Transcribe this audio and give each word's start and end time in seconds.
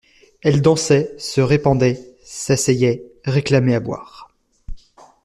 Elle 0.41 0.63
dansait, 0.63 1.13
se 1.19 1.41
répandait, 1.41 2.03
s'asseyait, 2.23 3.05
réclamait 3.23 3.75
à 3.75 3.79
boire. 3.79 4.31